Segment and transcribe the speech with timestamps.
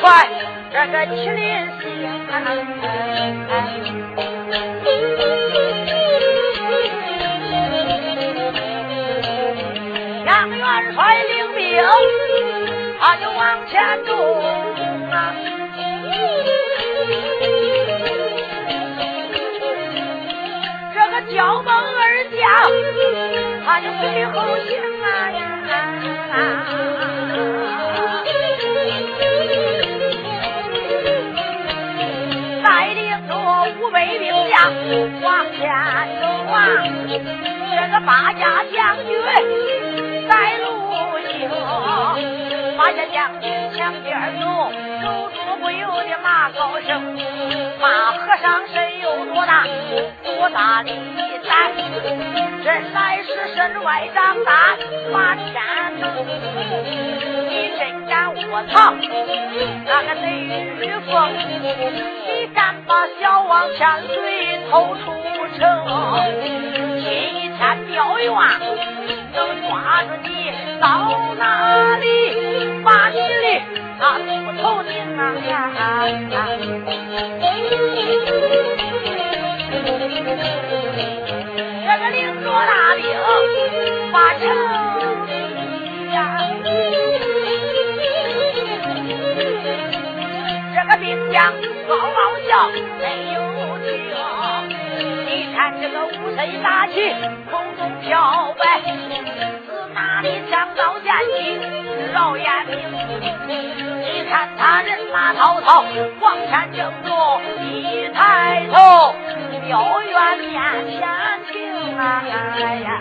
[0.00, 0.28] 快！
[0.72, 1.44] 这个麒麟
[1.80, 1.84] 星，
[10.24, 10.58] 杨元
[10.94, 11.60] 帅领兵，
[12.98, 13.74] 他就往前
[14.06, 14.08] 冲
[15.10, 15.34] 啊！
[20.94, 22.40] 这个挑门二将，
[23.66, 24.32] 他就随后
[24.66, 24.68] 行
[25.02, 25.40] 啊呀！
[34.00, 34.72] 北兵将
[35.20, 35.60] 往前
[36.22, 36.56] 走啊，
[37.76, 39.12] 这个八家将军
[40.26, 40.64] 在路
[41.28, 41.50] 行，
[42.78, 44.72] 八家将军前边走，
[45.04, 47.14] 走出不由得马高声，
[47.78, 49.66] 马和尚身有多大，
[50.24, 50.90] 多大的
[51.46, 51.70] 胆？
[52.64, 54.78] 这乃是身外长胆，
[55.12, 55.52] 马天
[56.00, 57.29] 成。
[58.52, 58.74] 我操。
[59.86, 60.24] 那个雷
[60.80, 61.12] 雨风，
[62.26, 63.78] 你敢把小王千
[64.08, 64.14] 岁
[64.70, 65.02] 偷出
[65.56, 65.60] 城？
[67.00, 67.06] 今
[67.56, 67.60] 天
[67.90, 68.26] 刁院
[69.34, 69.70] 能抓
[70.02, 70.28] 住你
[70.80, 70.84] 到
[71.38, 72.04] 哪里？
[72.82, 73.22] 把你的
[73.98, 74.02] 那
[74.60, 75.20] 头拧啊！
[75.76, 76.34] 啊啊
[81.82, 82.98] 这个林卓大兵
[84.12, 84.42] 把城
[85.26, 85.28] 里
[86.12, 86.18] 呀。
[91.40, 92.68] 嗷嗷叫，
[93.00, 93.40] 没有
[93.78, 93.88] 停。
[95.24, 96.92] 你看这个五色大旗
[97.50, 98.84] 空中飘摆，是
[99.94, 101.58] 哪里强盗奸贼
[102.12, 102.76] 闹眼明？
[103.48, 105.82] 你看他人马滔滔，
[106.20, 109.14] 黄天正中一抬头，
[109.66, 110.50] 辽远面
[110.90, 111.00] 前
[111.50, 112.22] 听啊！
[112.28, 113.00] 呀，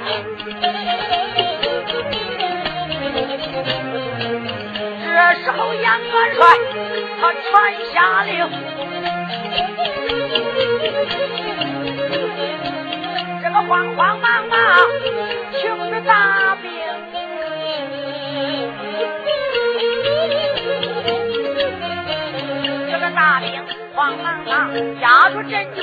[5.04, 6.40] 这时候杨元帅。
[7.22, 7.44] 他全
[7.94, 8.31] 下令，
[13.44, 14.57] 这个慌慌忙忙
[15.52, 16.72] 听着大兵，
[22.90, 23.62] 这个大兵
[23.94, 24.72] 慌忙忙
[25.02, 25.81] 压住阵脚，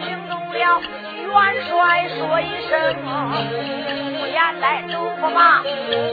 [0.00, 0.80] 惊动了。
[1.26, 1.34] 元
[1.68, 2.94] 帅说一声，
[4.30, 5.60] 先来周福马，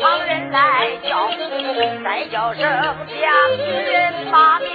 [0.01, 1.29] 旁人来叫
[2.03, 2.61] 再叫声，
[3.07, 4.65] 两军把兵，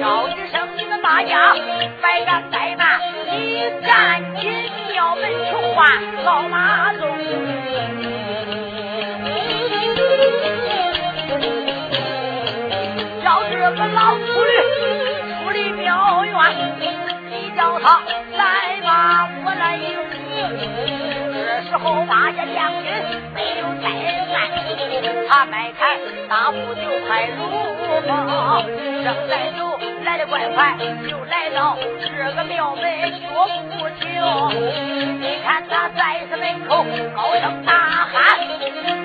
[0.00, 1.54] 叫一声你们大家，
[2.00, 2.98] 百战百败，
[3.30, 4.50] 你赶紧
[4.92, 5.86] 庙门去换
[6.24, 7.02] 老马忠，
[13.22, 14.50] 叫这个老秃驴
[15.42, 16.34] 出离庙院。
[17.56, 18.00] 叫他
[18.36, 19.96] 来吧我来迎
[21.32, 22.92] 这时候八戒将军
[23.34, 23.90] 没有在
[24.32, 25.96] 在他迈开
[26.28, 27.46] 大步就快如
[28.06, 28.64] 风
[29.04, 30.76] 正在走来的怪快
[31.08, 32.84] 就来到这个庙门
[33.22, 36.84] 说不清你看他在这门口
[37.14, 37.72] 高声大
[38.12, 38.38] 喊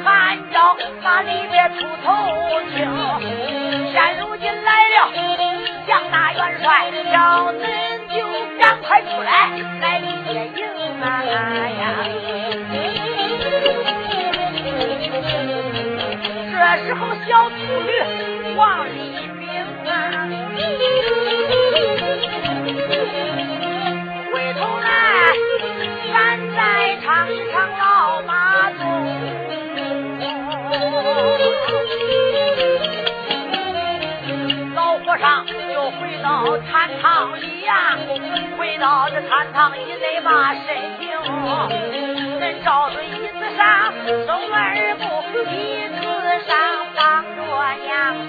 [0.03, 0.59] 喊着
[1.03, 2.13] 把里边出头
[2.73, 5.11] 听现如今来了
[5.87, 8.15] 杨大元帅找子就
[8.59, 10.61] 赶快出来来接应
[10.99, 11.05] 啊
[11.69, 11.81] 呀！
[16.51, 17.91] 这时候小秃驴
[18.55, 18.97] 往里
[19.39, 19.41] 禀
[19.85, 19.87] 啊，
[24.33, 24.87] 回头来
[26.11, 26.17] 站
[26.55, 26.59] 在
[27.03, 27.07] 长
[27.51, 28.31] 长老马
[28.71, 28.79] 中。
[34.75, 37.48] 老和尚又回到禅堂里。
[38.57, 40.65] 回到这禅堂以内把身
[40.99, 41.09] 停，
[42.39, 43.93] 人照着椅子上
[44.25, 45.03] 松二步，
[45.51, 46.01] 椅子
[46.47, 46.49] 上
[46.95, 47.39] 放着
[47.83, 48.27] 娘子，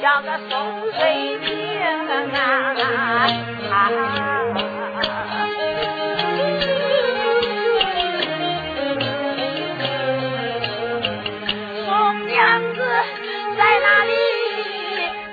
[0.00, 0.52] 叫个宋
[0.92, 1.46] 翠萍
[11.84, 11.88] 宋
[12.26, 12.34] 娘
[12.74, 12.76] 子
[13.56, 14.12] 在哪里？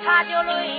[0.06, 0.75] 他就泪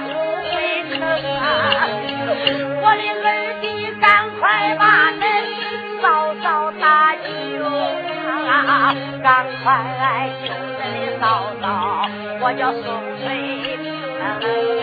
[0.00, 0.50] 不会
[0.90, 1.42] 成啊？
[2.80, 3.26] 我的二
[3.60, 3.64] 弟，
[4.00, 4.06] 赶
[4.38, 5.20] 快把恁
[6.00, 6.04] 嫂
[6.42, 6.82] 嫂搭
[7.16, 7.26] 救
[8.48, 8.94] 啊！
[9.22, 9.26] 赶
[9.62, 9.66] 快
[9.98, 10.46] 来救
[10.78, 11.22] 恁的嫂
[11.60, 11.64] 嫂，
[12.40, 12.84] 我叫宋
[13.22, 13.26] 翠
[13.76, 14.77] 萍。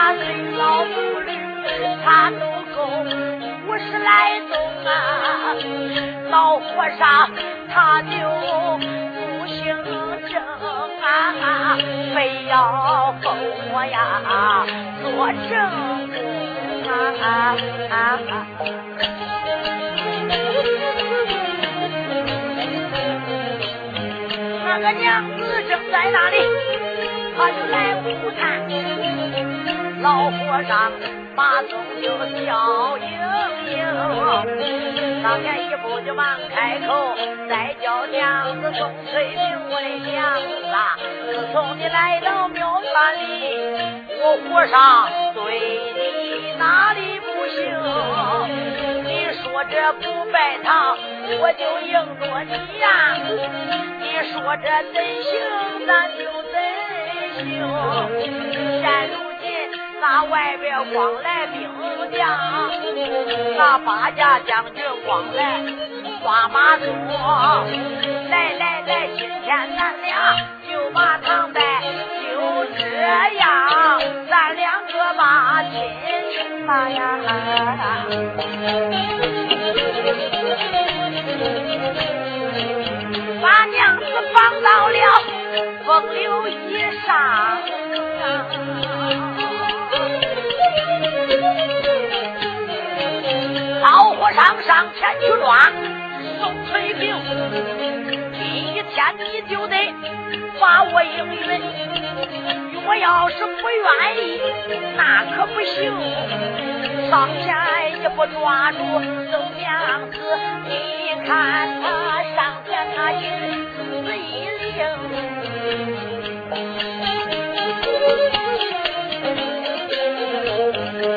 [0.00, 0.24] 十八岁，
[0.56, 1.30] 老秃驴
[2.02, 2.40] 他都
[2.74, 2.78] 够
[3.66, 4.56] 五十来冬
[4.86, 4.90] 啊！
[6.30, 6.64] 老和
[6.98, 7.30] 尚
[7.68, 8.08] 他就
[8.40, 9.76] 不姓
[10.26, 10.40] 郑
[11.02, 11.76] 啊，
[12.14, 12.16] 非
[12.48, 13.36] 要封
[13.74, 13.94] 我呀
[15.02, 15.04] 做
[15.50, 15.52] 正
[16.08, 16.16] 宫
[17.20, 17.26] 啊！
[24.64, 25.38] 那个娘子
[25.68, 26.36] 正在那里，
[27.36, 28.69] 他就来呼探。
[30.10, 30.90] 老和尚
[31.36, 32.08] 马总就
[32.44, 33.06] 笑盈
[33.70, 33.78] 盈，
[35.22, 37.14] 上前一步就忙开口，
[37.48, 39.40] 再叫娘子宋翠萍，
[39.70, 40.42] 我的娘子，
[41.26, 42.90] 自从你来到庙院
[43.20, 43.22] 里，
[44.20, 45.38] 我和尚对
[45.94, 47.62] 你哪里不行？
[49.04, 50.02] 你说这不
[50.32, 50.98] 拜堂，
[51.40, 53.14] 我就应着你呀。
[54.00, 56.54] 你说这怎行，咱就怎
[57.38, 57.46] 行。
[58.82, 59.29] 现如
[60.00, 61.68] 那外边光来兵
[62.16, 62.28] 将，
[63.56, 65.62] 那八家将军光来
[66.22, 66.86] 抓马座。
[68.30, 70.36] 来来来，今天咱俩
[70.66, 72.80] 就把堂拜，就这
[73.36, 77.18] 样，咱两个把亲把呀。
[83.42, 84.96] 把娘子放到了
[85.84, 87.08] 风流衣上，
[94.34, 95.70] 上上前去抓
[96.38, 97.14] 宋翠萍，
[98.32, 98.40] 今
[98.74, 99.76] 天你就得
[100.60, 101.60] 把我应允，
[102.86, 104.40] 我要是不愿意，
[104.96, 105.92] 那可不行。
[107.10, 107.46] 上前
[108.02, 108.78] 一步抓住
[109.30, 110.16] 宋娘子，
[110.68, 110.70] 你
[111.26, 111.28] 看
[111.82, 112.38] 他上
[112.68, 113.14] 前他一
[113.74, 113.76] 字
[114.14, 114.16] 一
[114.60, 114.78] 令，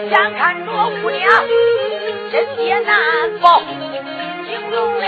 [0.09, 0.67] 眼看着
[1.01, 1.21] 姑娘
[2.33, 5.05] 真也难报，惊动了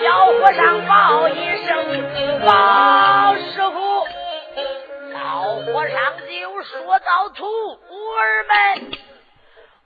[0.00, 4.06] 小和尚报一声老师傅，
[5.12, 7.44] 老和尚就说道：“徒
[8.14, 8.92] 儿们。”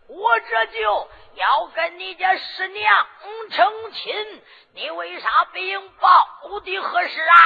[0.06, 3.06] 我这就要跟你家师娘
[3.52, 4.42] 成亲，
[4.74, 7.36] 你为啥禀报的何事啊？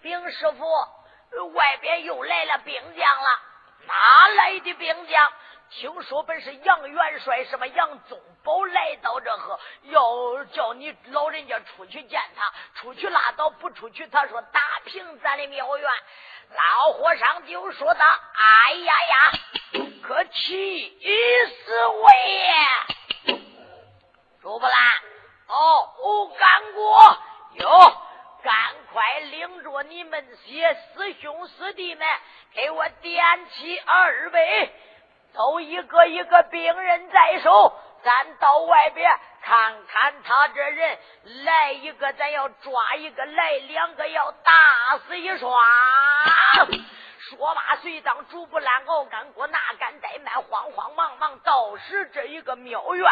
[0.00, 0.64] 禀师傅，
[1.52, 3.28] 外边又来了兵将了。
[3.86, 3.94] 哪
[4.34, 5.28] 来的兵将？
[5.70, 15.90] 听说本是杨元帅什么杨宗保来到这河，要叫你老人家出去见他，出去拉倒，不出去，他说打平咱的庙院。
[16.50, 19.32] 老和尚就说道：“哎呀呀，
[20.02, 20.98] 可气
[21.64, 22.10] 死我
[23.28, 23.38] 也！
[24.42, 24.74] 朱不兰，
[25.46, 27.18] 哦，干过
[27.54, 28.02] 哟，
[28.42, 32.04] 赶快领着你们些师兄师弟们，
[32.54, 34.74] 给我点起二杯，
[35.34, 37.72] 都一个一个兵人在手，
[38.02, 39.10] 咱到外边
[39.42, 40.98] 看看他这人，
[41.44, 44.52] 来一个咱要抓一个，来两个要打
[45.06, 45.52] 死一双。
[47.28, 50.42] 说罢，随当主不烂熬干锅，哪敢怠慢？
[50.42, 53.06] 慌慌忙忙到时这一个庙院，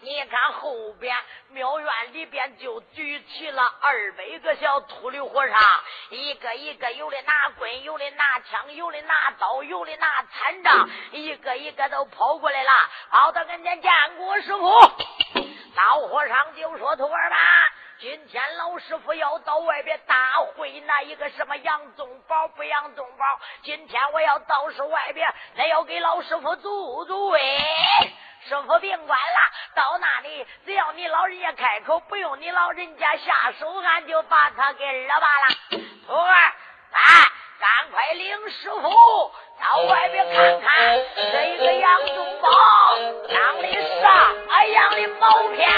[0.00, 1.16] 你看后边
[1.50, 5.58] 庙院里边就举起了二百个小秃驴和尚，
[6.10, 12.70] 一个一个有的拿棍，有的拿枪，有的拿刀，有的拿残杖，一个一个都跑过来了，
[13.10, 14.68] 跑到跟前见过师傅。
[15.74, 17.38] 老和尚就说：“徒儿们。”
[18.02, 20.16] 今天老师傅要到外边大
[20.56, 23.24] 会，那一个什么杨宗保不杨宗保？
[23.62, 27.40] 今天我要到是外边，那要给老师傅助助威。
[28.48, 29.38] 师傅别管了，
[29.76, 35.80] 到那里只要你老人家开口，不用你老人家下手，俺就把他给惹罢了。
[36.08, 36.34] 徒儿，
[36.90, 37.00] 来，
[37.62, 38.82] 赶快领师傅
[39.60, 42.50] 到外边看看这一个杨宗保
[43.28, 43.68] 长的
[44.00, 44.34] 啥
[44.66, 45.70] 样的毛片。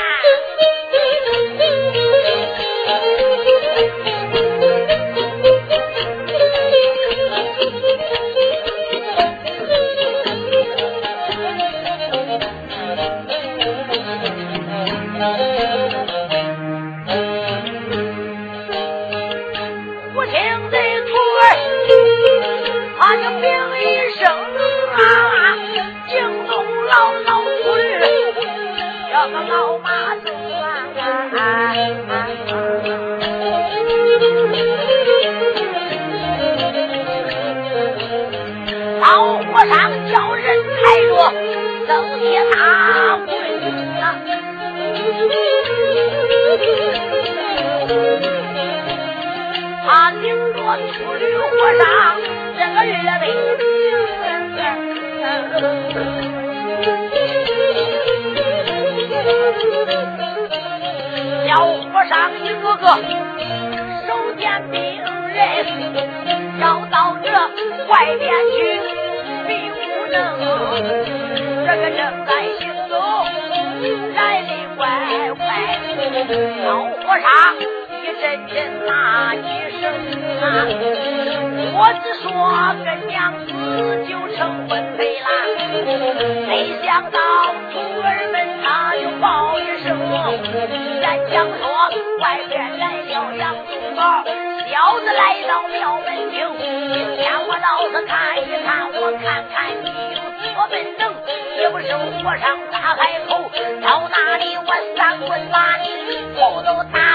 [95.81, 96.57] 要本领，
[96.93, 100.23] 今天我老子看一看，我看看你有
[100.55, 101.13] 多本能，
[101.59, 103.51] 也不生火上大海口，
[103.83, 105.89] 到哪里我三棍把你
[106.35, 107.14] 骨都打。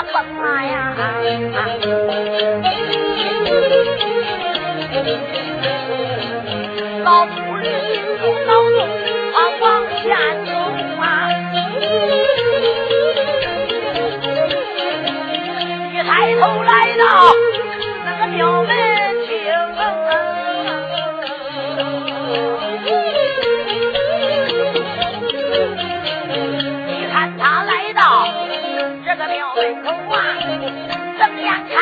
[31.41, 31.77] 眼看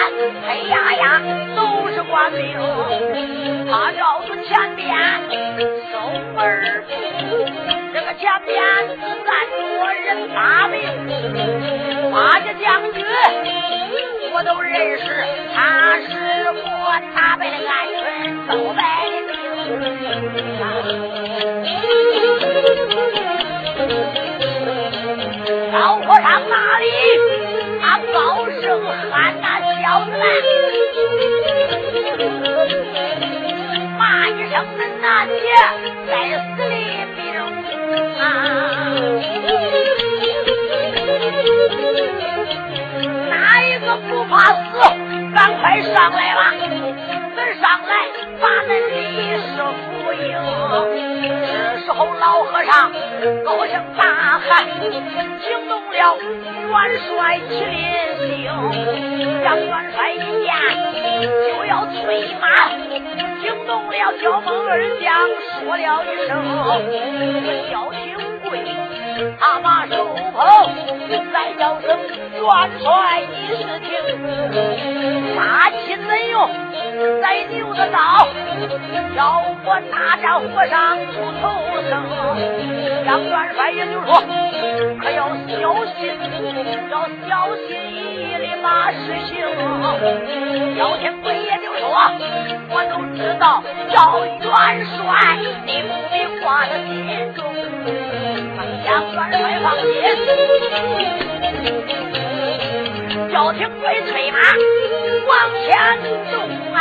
[0.47, 1.19] 黑压压
[1.55, 2.41] 都是官兵
[3.69, 4.95] 他绕着前边
[5.91, 5.97] 收
[6.35, 6.83] 本儿
[7.93, 8.55] 这个前边
[8.87, 8.95] 是
[9.25, 9.33] 咱
[10.05, 10.75] 人打兵
[12.11, 13.03] 八戒将军
[14.33, 15.03] 我都认识
[15.55, 16.11] 他是
[16.51, 16.61] 我
[17.15, 18.03] 打败的安顺
[18.47, 18.81] 收买
[19.25, 19.33] 的
[25.71, 27.46] 老和尚哪里
[28.13, 28.61] 高声
[29.11, 29.45] 喊那
[29.81, 30.23] 小子来，
[33.97, 35.35] 骂一声恁那爹
[36.07, 36.63] 该死的
[37.15, 37.17] 兵
[38.19, 38.21] 啊！
[43.29, 44.59] 哪一个不怕死？
[45.35, 46.39] 赶快上来吧！
[47.35, 47.91] 恁上来
[48.41, 48.97] 把那李
[49.37, 49.45] 师
[49.89, 51.36] 傅迎。
[51.87, 52.91] 时后，老和尚
[53.45, 57.79] 高声大喊，惊动了元帅麒麟
[58.19, 58.43] 星。
[59.41, 60.51] 张元帅一见
[61.47, 62.67] 就要催马，
[63.41, 65.15] 惊动了小蒙二将，
[65.61, 66.29] 说了一声
[67.71, 68.17] ：“叫廷
[68.49, 68.59] 贵。”
[69.39, 70.45] 他把手捧，
[71.33, 72.45] 再叫声元
[72.79, 73.89] 帅，你是听，
[75.35, 76.49] 杀妻内用？
[77.21, 78.27] 再牛的刀，
[79.15, 81.43] 要我打着和尚不头
[81.89, 81.91] 生。
[83.05, 84.21] 杨元帅也就说，
[85.01, 86.01] 可要小心，
[86.89, 87.29] 要小
[87.67, 89.31] 心翼翼的把事情。
[90.77, 91.56] 姚天贵呀
[91.87, 91.95] 说，
[92.69, 94.45] 我都知道叫元
[94.91, 95.07] 帅，
[95.65, 96.13] 你不必
[96.43, 96.91] 挂在心
[97.33, 97.39] 中。
[98.83, 99.87] 言官儿，快放心，
[103.31, 104.37] 叫廷贵催马
[105.27, 105.31] 往
[105.63, 105.67] 前
[106.29, 106.33] 走
[106.73, 106.77] 啊！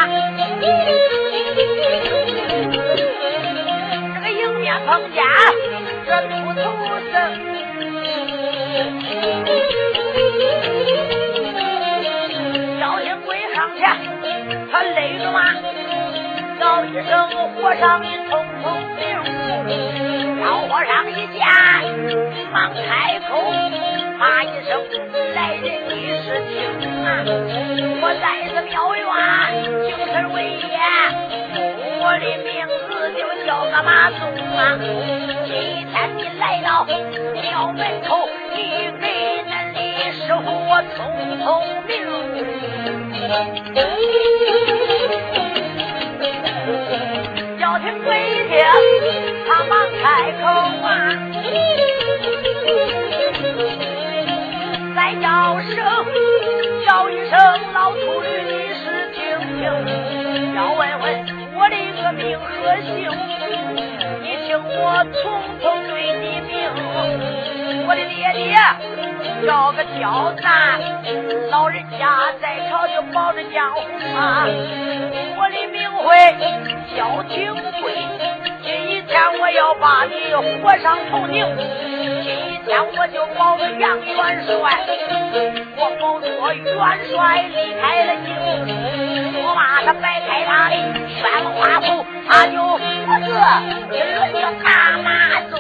[4.15, 5.17] 这个迎面碰见
[6.05, 6.63] 这秃头
[7.13, 7.15] 僧。
[13.55, 13.81] 上前，
[14.77, 15.55] 他勒着马，
[16.61, 18.77] 叫一声和尚你通通
[19.65, 21.41] 明，老和尚一见。
[22.53, 23.41] 忙开口
[24.19, 24.79] 骂一声
[25.35, 26.61] ：“来人，你是听
[27.07, 27.25] 啊！
[28.03, 29.03] 我在这庙院
[29.87, 30.69] 精神威严，
[31.99, 34.21] 我的名字就叫个马宗
[34.59, 34.77] 啊！
[35.47, 36.85] 今天你来到
[37.33, 39.07] 庙门口，你给
[39.49, 39.79] 恁的
[40.13, 41.01] 师傅我通
[41.41, 41.97] 通明。”
[47.59, 48.15] 要听鬼
[48.49, 48.55] 听，
[49.49, 50.47] 他忙开口
[50.87, 50.87] 啊！
[54.95, 55.75] 再叫声，
[56.87, 57.37] 叫一声
[57.75, 59.19] 老秃驴，你是听
[59.59, 59.61] 听，
[60.55, 61.05] 要问问
[61.57, 62.47] 我的个名和
[62.83, 63.11] 姓，
[64.23, 65.25] 你听我从
[65.61, 65.76] 头。
[68.37, 68.55] 爹
[69.47, 70.79] 叫个刁难，
[71.51, 73.81] 老人家在朝就保着江湖
[74.15, 74.47] 啊。
[75.39, 76.05] 我的名讳
[76.95, 77.95] 叫廷贵，
[78.63, 81.45] 今一天我要把你活上头顶，
[82.23, 82.57] 这一。
[82.67, 84.55] 天我就保着杨元帅，
[85.77, 86.67] 我保着元
[87.09, 88.35] 帅离开了京，
[89.41, 90.75] 我把他摆开他的
[91.15, 91.23] 宣
[91.55, 93.31] 花布，他就不是
[93.95, 95.09] 一轮叫大马
[95.49, 95.55] 走。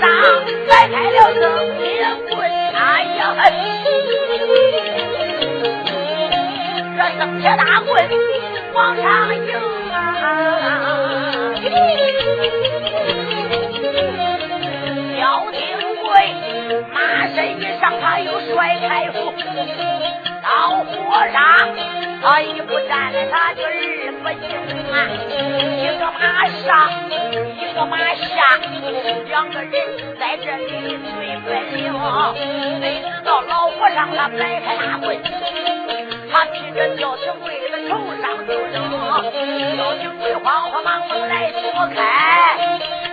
[0.00, 0.08] 老和尚
[0.68, 1.42] 摆开了正
[1.78, 1.82] 铁
[2.30, 3.42] 棍，哎呀嘿，
[6.96, 7.92] 这正铁大棍
[8.72, 9.40] 往上迎
[9.92, 9.96] 啊！
[15.18, 15.20] 焦
[15.50, 15.60] 廷
[16.02, 16.06] 贵
[16.92, 16.96] 马
[17.34, 19.32] 身一上，他又甩开斧。
[20.42, 20.92] 老和
[21.32, 21.40] 尚
[22.20, 24.42] 他一不站来，他就二不行
[24.92, 24.94] 啊！
[25.78, 26.70] 一个马上，
[27.10, 28.58] 一个马下，
[29.26, 29.72] 两个人
[30.18, 30.68] 在这里
[31.16, 31.80] 对本领。
[32.80, 35.16] 谁知道老和尚他摆开大棍，
[36.32, 38.74] 他提着焦廷贵的头上就扔。
[39.76, 42.00] 焦廷贵慌慌忙忙来躲开。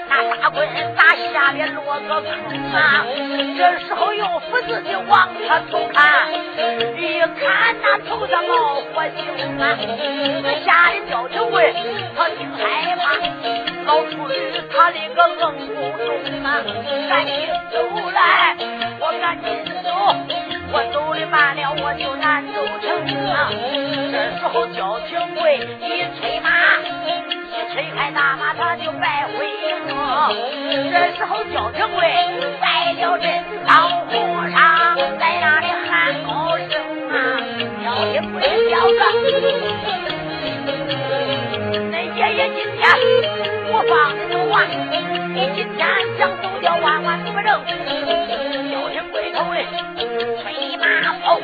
[0.09, 2.31] 那大棍打下面落个坑
[2.73, 3.05] 啊！
[3.57, 6.33] 这时候用斧子就往他头看，
[6.97, 9.23] 一看那头上冒火星
[9.59, 9.77] 啊！
[10.65, 11.73] 吓得焦廷贵
[12.17, 13.13] 他挺害怕，
[13.85, 14.33] 老秃驴
[14.75, 16.47] 他那个愣不动啊！
[17.07, 17.77] 赶紧走
[18.09, 18.55] 来，
[18.99, 19.47] 我赶紧
[19.83, 19.87] 走，
[20.71, 22.89] 我走的慢了我就难走成
[23.29, 23.51] 啊！
[24.11, 26.49] 这时候焦廷贵一催马。
[27.71, 29.58] 推开大马，他就败回。
[30.27, 32.01] 这时候焦廷贵
[32.59, 33.25] 拜了阵，
[33.65, 33.71] 老
[34.05, 34.11] 和
[34.49, 34.59] 尚
[35.17, 36.71] 在那里喊高声
[37.09, 37.15] 啊！
[37.85, 38.37] 焦廷贵
[38.69, 38.99] 小子，
[41.89, 42.81] 恁爷爷今天
[43.71, 44.55] 我放你走啊！
[45.33, 45.79] 你今天
[46.17, 47.47] 想走掉，万万不能。
[49.13, 49.65] 回头嘞，
[50.41, 50.85] 催马
[51.21, 51.39] 跑，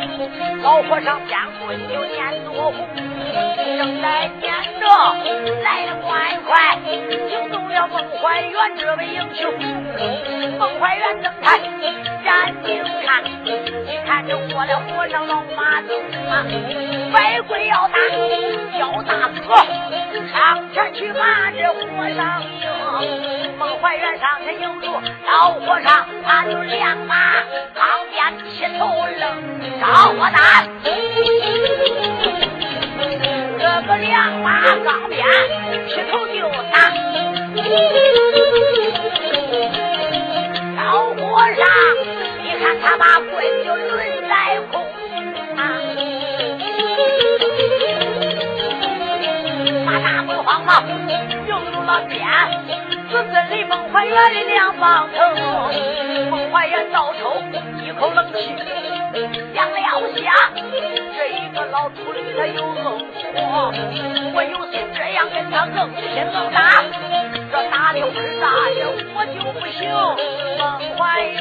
[0.61, 2.87] 老和尚见棍就念多红，
[3.77, 4.85] 正在念着。
[5.63, 6.77] 来的快快，
[7.29, 9.51] 惊动了孟怀远这位英雄。
[10.57, 15.93] 孟怀远睁开眼睛看，一看这过来和尚老马走
[16.29, 16.45] 啊，
[17.13, 17.97] 百鬼要打，
[18.77, 19.55] 焦大哥
[20.31, 20.35] 上
[20.73, 21.79] 前去把这和
[22.15, 23.57] 尚迎。
[23.57, 24.87] 孟怀远上前迎住
[25.25, 27.15] 老和尚，他就亮马
[27.73, 27.79] 旁
[28.11, 28.45] 边劈
[28.77, 28.81] 头
[29.19, 29.23] 愣
[29.79, 30.37] 招我打。
[33.57, 34.45] 这个两马
[34.83, 35.15] 钢鞭
[35.87, 36.37] 劈头就
[36.71, 36.75] 打，
[40.77, 41.19] 老和
[41.55, 41.63] 尚，
[42.43, 43.95] 你看他把棍就抡
[44.27, 44.33] 在
[44.71, 44.73] 空
[45.57, 45.59] 啊！
[49.85, 50.83] 把大棍慌忙
[51.95, 52.19] 扔入了边，
[53.09, 55.17] 只跟离孟怀远的两方疼。
[56.29, 57.41] 孟怀远倒抽
[57.83, 58.55] 一口冷气，
[59.53, 59.79] 想了
[60.17, 60.51] 下。
[61.17, 63.71] 这一个老秃驴他有横火，
[64.33, 66.83] 我有心这样跟他硬拼硬打，
[67.51, 69.89] 这打的会大的我就不行。
[70.59, 70.63] 孟
[70.97, 71.37] 怀远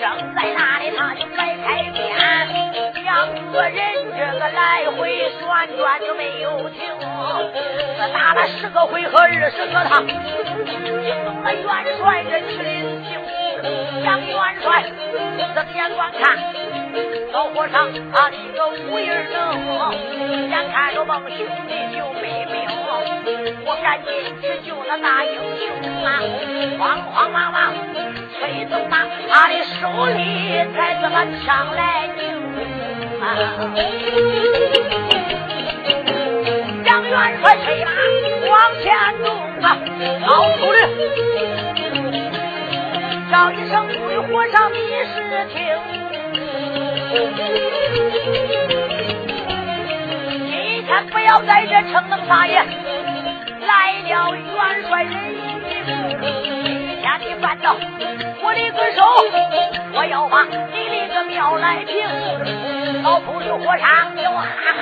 [0.00, 1.89] 正在那里，他就摆开，
[3.20, 3.76] 两个人
[4.16, 6.80] 这个来回旋转就没有停。
[7.98, 10.16] 这打了十个回合，二十个趟，惊
[11.26, 11.64] 动了元
[11.98, 13.20] 帅这麒麟精，
[14.02, 14.84] 杨元帅
[15.54, 16.38] 睁眼观看，
[17.32, 19.92] 老和尚他一个无影能，
[20.48, 22.56] 眼看着孟兄弟就没命，
[23.66, 24.08] 我赶紧
[24.40, 25.68] 去救那大英雄
[26.06, 26.08] 啊！
[26.78, 27.74] 慌慌忙忙
[28.32, 32.79] 催走马，他的手里才这么枪来拧
[33.20, 33.24] 啊！
[36.84, 37.90] 杨元帅催马
[38.48, 38.52] 往
[38.82, 38.84] 前
[39.22, 39.26] 走
[39.62, 39.64] 啊，
[40.26, 40.76] 老秃驴。
[43.30, 45.54] 叫一声“鬼火上密室听”，
[50.50, 50.50] 今
[50.84, 52.54] 天不要在这逞能撒野，
[53.60, 55.14] 来了元帅人
[57.18, 59.02] 今天你犯到我的个手，
[59.94, 60.50] 我要把你
[60.88, 61.96] 的个庙来平。
[63.02, 64.78] 老秃驴和尚就哈哈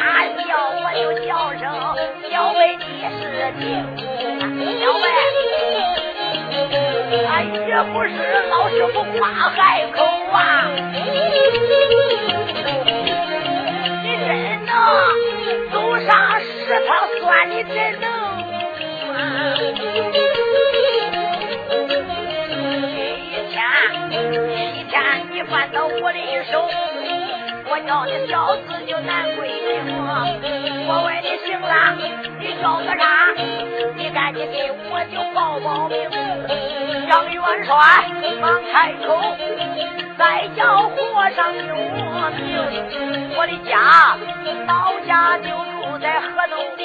[0.47, 1.63] 笑，我就叫声
[2.31, 2.85] 小为你
[3.19, 3.23] 是
[3.59, 3.65] 听，
[4.79, 5.03] 小为。
[7.27, 8.13] 俺也不是
[8.51, 10.37] 老师傅夸海口啊，
[14.03, 14.29] 你真
[14.67, 14.71] 能
[15.73, 15.75] 走
[16.07, 16.47] 上食
[16.87, 16.89] 堂
[17.21, 18.07] 算你真能。
[25.39, 26.69] 你翻到我的一手，
[27.71, 29.87] 我叫你小子就难归命。
[30.89, 31.95] 我问你姓啥？
[32.41, 33.07] 你叫个啥？
[33.95, 35.95] 你赶紧给我就报报名。
[37.07, 37.71] 杨元帅
[38.41, 39.15] 忙开口，
[40.19, 40.99] 再叫和
[41.31, 42.43] 尚听我名。
[43.39, 44.19] 我的家
[44.67, 46.83] 老家就住在河东里，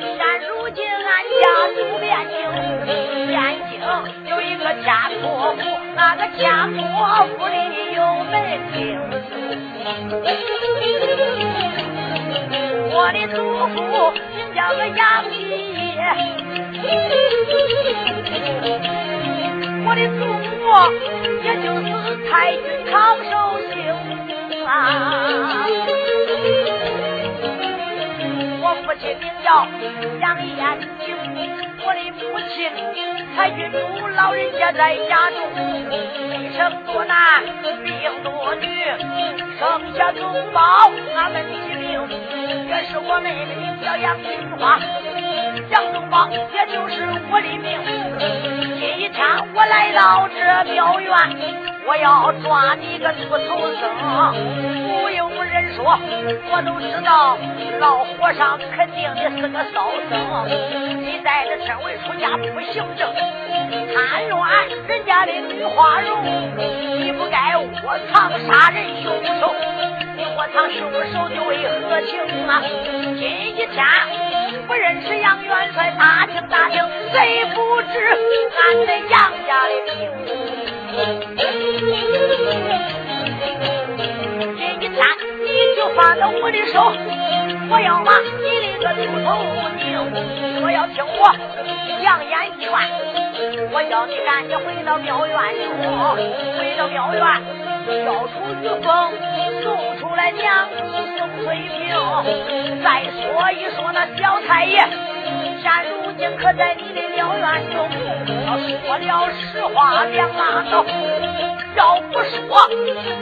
[0.00, 2.32] 现如今俺家住汴京。
[3.28, 3.36] 汴
[3.68, 3.73] 京
[4.26, 5.62] 有一个家托府，
[5.94, 6.78] 那个家托
[7.26, 7.54] 府里
[7.94, 8.34] 有门
[8.72, 8.74] 厅。
[12.90, 13.36] 我的祖
[13.74, 13.76] 父
[14.34, 15.34] 名叫个杨继
[15.74, 15.78] 业。
[19.86, 20.62] 我的祖母
[21.44, 21.86] 也就是
[22.30, 22.92] 太君长
[23.24, 23.32] 寿
[23.70, 23.72] 星
[24.66, 24.72] 啊，
[28.94, 29.66] 我父亲名叫
[30.20, 30.54] 杨延
[31.00, 31.18] 景，
[31.84, 32.20] 我的母
[32.54, 32.70] 亲
[33.34, 35.36] 太君主老人家在家中，
[36.30, 37.42] 一生多男，
[37.82, 38.68] 病多女，
[39.58, 42.08] 生下宗宝，俺们起名，
[42.68, 44.78] 也是我妹妹名叫杨金花，
[45.70, 46.38] 杨宗宝也
[46.72, 47.02] 就是
[47.32, 47.66] 我的名。
[48.78, 49.10] 今天
[49.54, 50.38] 我来到这
[50.72, 51.10] 庙院，
[51.86, 53.82] 我要抓你个秃头僧。
[55.02, 55.98] 不用人说，
[56.50, 57.36] 我都知道
[57.78, 60.12] 老和尚肯定你是个骚僧。
[61.00, 63.12] 你在这身为出家不行正，
[63.94, 66.24] 贪乱人家的女花容，
[66.98, 69.54] 你不该窝藏杀人凶手。
[70.16, 72.18] 你窝藏凶手你为何情
[72.48, 72.62] 啊？
[73.18, 73.22] 今
[73.56, 73.84] 一天
[74.66, 77.98] 不认识杨元帅，打听打听，谁不知
[78.56, 80.02] 俺的杨家的命？
[80.94, 81.00] 这
[84.74, 84.94] 一天
[85.42, 86.74] 你就放到我的手，
[87.68, 88.24] 我要把你
[88.78, 89.26] 的个秃头
[89.76, 89.82] 拧，
[90.62, 91.20] 我要听我
[92.02, 92.70] 扬言一劝，
[93.72, 95.36] 我叫你赶紧回到庙院
[95.82, 95.82] 中，
[96.58, 97.20] 回到庙院。
[97.84, 98.88] 消除愚风，
[100.14, 100.76] 来娘子
[101.16, 101.74] 宋翠萍。
[102.82, 104.86] 再说一说那小太爷，
[105.62, 107.88] 现如今可在你的庙院中。
[108.46, 110.84] 他说了实话，两拉倒。
[111.76, 112.70] 要不说，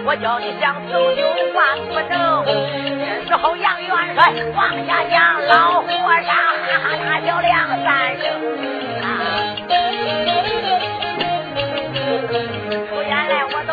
[0.04, 1.22] 我叫你想走就
[1.54, 2.44] 万不能。
[2.44, 7.50] 这时候杨元帅往下讲，老和尚哈哈大笑两
[7.82, 7.86] 三
[8.20, 8.22] 声。
[12.88, 13.72] 出原来我都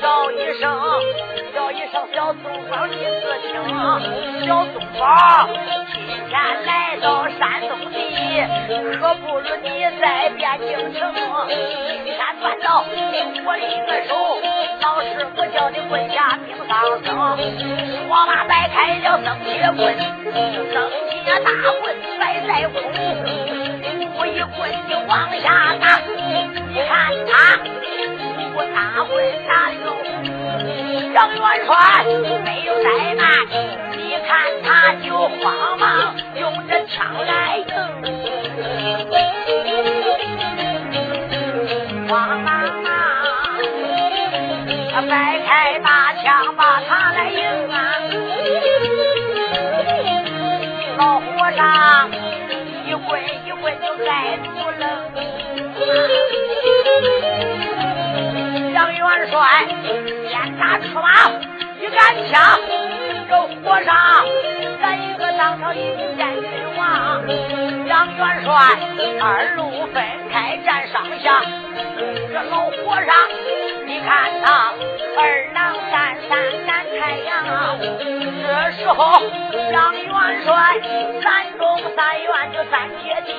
[0.00, 0.78] 叫一声，
[1.54, 3.50] 叫一声小松宝，你自听。
[4.46, 5.48] 小松宝
[5.94, 6.32] 今天
[6.66, 7.96] 来到山东地，
[9.00, 9.68] 可不如你
[10.00, 11.00] 在汴京城。
[11.48, 12.08] 今天
[12.40, 12.84] 断到
[13.44, 14.10] 我一个手，
[14.82, 16.70] 老师傅叫你跪下听丧
[17.02, 17.08] 声。
[18.06, 19.80] 说罢摆开了僧铁棍，
[20.74, 20.76] 僧
[21.08, 21.48] 铁大
[21.80, 21.82] 棍
[22.20, 22.74] 摆在空，
[24.18, 25.84] 我一棍就往下打。
[26.68, 26.90] 你看
[27.26, 27.32] 他。
[28.94, 29.16] 我大棍
[29.48, 29.74] 打的
[31.14, 31.72] 杨元帅
[32.44, 33.24] 没有怠慢，
[33.96, 34.30] 你看
[34.62, 37.64] 他就慌忙用这枪来迎，
[42.06, 42.52] 慌忙
[42.82, 42.92] 忙，
[44.92, 47.76] 他摆开大枪把他来迎啊，
[50.98, 52.10] 老和尚
[52.86, 54.82] 一棍一棍就在不愣。
[59.42, 59.66] 元帅
[60.30, 61.28] 先打出马，
[61.80, 62.00] 一杆
[62.30, 62.60] 枪，
[63.28, 63.92] 这和尚
[64.80, 66.42] 来一个当朝一品将军
[66.76, 67.26] 王。
[67.88, 68.52] 杨元元帅
[69.20, 70.00] 二路分
[70.30, 71.42] 开站上下，
[72.32, 73.10] 这老和尚，
[73.86, 74.74] 你看他
[75.16, 75.20] 二
[75.54, 76.30] 郎担山
[76.66, 77.30] 赶太阳。
[78.42, 79.22] 这时候
[79.70, 80.10] 杨元
[80.44, 80.50] 帅
[81.22, 81.62] 三中
[81.94, 83.30] 三院就三阶梯，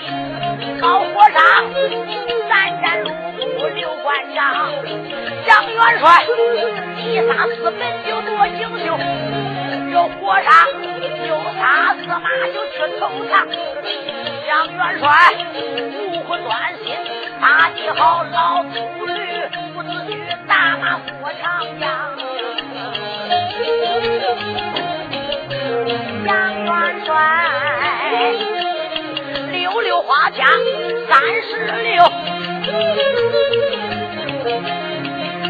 [0.80, 1.40] 老和尚
[2.50, 3.10] 三站路
[3.58, 4.72] 不刘关张，
[5.46, 6.26] 杨元帅
[6.98, 8.88] 一撒四门就多英雄，
[9.92, 10.52] 这和尚
[11.28, 11.62] 又杀
[11.96, 13.34] 四马就去投降。
[14.54, 15.10] 杨元帅
[16.14, 16.96] 无魂断心，
[17.42, 19.12] 打的好老秃驴，
[19.74, 20.14] 不自觉
[20.48, 21.90] 打马过长江。
[26.28, 26.72] 杨元
[27.04, 27.10] 帅
[29.54, 30.46] 溜溜花甲
[31.10, 32.06] 三十六，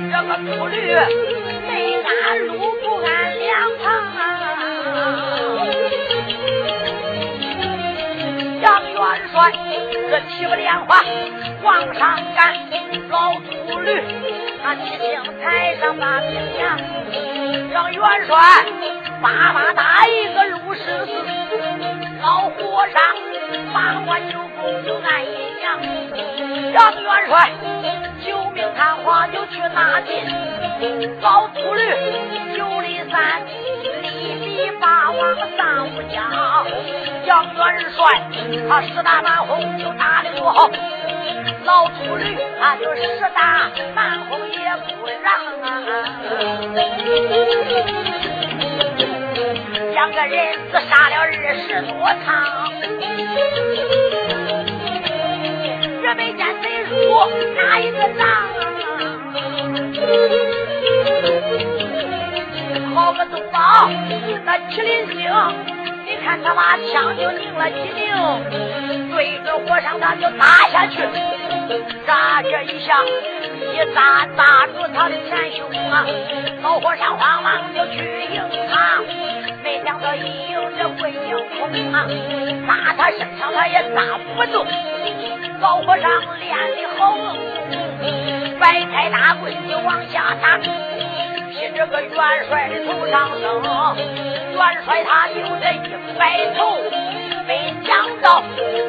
[0.09, 0.95] 这个秃驴
[1.67, 3.51] 没安路不安两
[3.83, 3.83] 旁。
[8.93, 9.01] 元
[9.31, 9.51] 帅，
[10.09, 11.01] 这七步莲花
[11.63, 12.53] 往上赶，
[13.09, 14.03] 老秃驴
[14.63, 16.29] 他骑兵台上把兵
[16.59, 16.77] 扬。
[17.71, 18.37] 让元帅
[19.21, 21.11] 叭叭打一个陆十四，
[22.21, 23.01] 老和尚
[23.73, 25.31] 八关九宫就按阴
[25.63, 25.65] 阳。
[26.73, 27.49] 杨元帅
[28.23, 30.11] 救命探花就去拿金，
[31.21, 31.81] 老秃驴
[32.55, 33.41] 九里山。
[34.83, 36.21] 大王上不江，
[37.25, 37.63] 杨元
[37.95, 38.21] 帅
[38.67, 40.69] 他十大满红就打的不好，
[41.63, 44.57] 老秃驴他就十大满红也
[44.93, 45.65] 不让啊。
[49.93, 51.93] 两个人自杀了二十多
[52.25, 52.67] 场，
[56.03, 56.93] 也没见谁输
[57.55, 58.27] 哪一个仗。
[62.93, 63.89] 好个东宝，
[64.45, 65.31] 那麒麟星，
[66.05, 71.01] 你看他把枪就拧了几拧，对着和尚他就打下去，
[72.05, 76.05] 扎这一下，一扎扎住他的前胸啊！
[76.61, 77.97] 老和尚慌忙就去
[78.31, 79.01] 迎他，
[79.63, 82.05] 没想到一迎这会迎空啊，
[82.67, 84.01] 扎他身上他也扎
[84.35, 84.65] 不动。
[85.59, 87.27] 老和尚练的好硬
[88.51, 90.59] 功，摆开大棍就往下打。
[91.93, 92.17] 这元
[92.49, 96.81] 帅的头上升，元帅他就这一摆头，
[97.45, 98.41] 没想到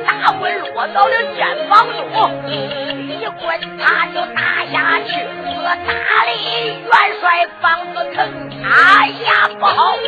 [0.07, 6.33] 大棍落到了肩膀中，一棍他就打下去，这大力
[6.81, 6.91] 元
[7.21, 8.25] 帅膀子疼，
[8.65, 9.99] 哎呀不好！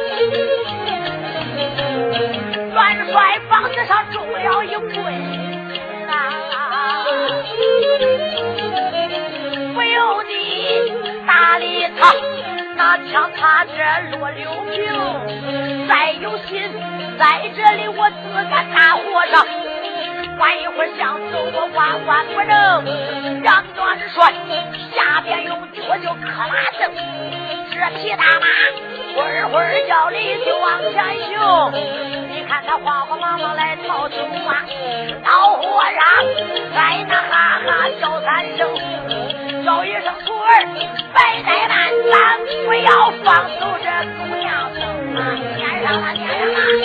[2.72, 5.04] 元帅膀子上中了一棍
[6.08, 6.32] 啊，
[9.74, 10.32] 不由得
[11.26, 12.14] 大力他。
[12.76, 16.70] 拿枪他这落六平，再有心
[17.18, 19.46] 在这里我自干大和尚，
[20.38, 22.84] 晚一会儿想走我万万不能。
[23.42, 24.30] 杨元帅
[24.94, 26.92] 下边用脚就磕拉蹬，
[27.70, 28.46] 这匹大马
[29.14, 30.94] 会会叫里就往前
[31.28, 31.32] 行。
[32.30, 34.64] 你看他慌慌忙忙来逃走啊，
[35.24, 36.04] 老和尚
[36.74, 38.68] 在那哈哈叫三声，
[39.66, 40.62] 叫一声徒儿，
[41.12, 41.74] 白怠慢，
[42.12, 42.14] 咱
[42.64, 44.80] 不要放手这姑娘生
[45.16, 45.18] 啊，
[45.56, 46.78] 撵上了，撵上了。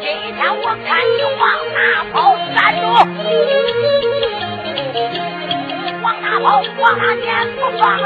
[0.00, 1.78] 今天我看你往哪
[2.12, 2.82] 跑，站住！
[6.02, 6.44] 往哪跑？
[6.80, 7.30] 往哪撵？
[7.54, 8.04] 不放手！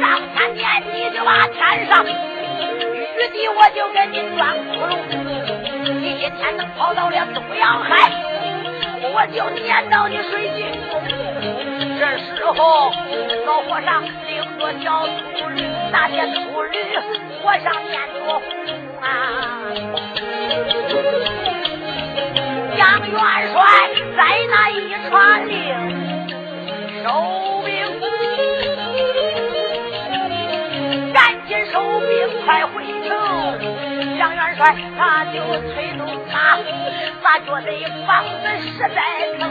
[0.00, 2.08] 上天撵你就把天上，玉
[3.28, 5.35] 帝我就给你钻窟窿。
[6.46, 8.10] 你今天能跑到了东洋海。
[9.02, 10.66] 我就撵到你水井。
[11.98, 12.90] 这时候，
[13.46, 14.10] 老和尚领
[14.58, 16.78] 着小秃驴，那些秃驴
[17.42, 18.40] 和尚撵着红
[19.00, 19.04] 啊。
[22.76, 23.18] 杨元
[23.52, 23.56] 帅
[24.16, 25.54] 在那一传令，
[27.02, 27.06] 收
[27.64, 27.74] 兵，
[31.12, 32.10] 赶紧收兵，
[32.44, 32.74] 快回
[33.06, 33.10] 城。
[34.18, 35.34] 杨元帅他就
[35.72, 36.05] 催动
[36.46, 36.58] 马。
[37.22, 37.70] 他觉得
[38.06, 38.98] 房子实在
[39.38, 39.42] 疼，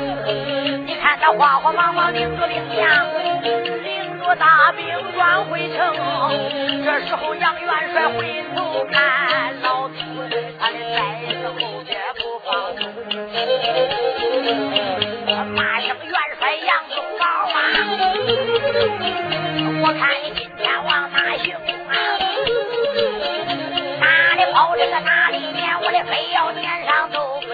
[0.86, 2.84] 你看他慌慌忙忙领着兵将，
[3.84, 5.78] 领着大兵转回城。
[6.84, 9.96] 这时候杨元帅回头看，老秃
[10.30, 10.98] 驴他的在
[11.34, 12.84] 子后边不放松，
[15.54, 17.56] 骂声元帅杨宗保啊！
[19.82, 21.05] 我看你今天往